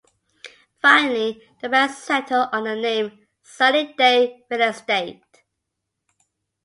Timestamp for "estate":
4.69-5.21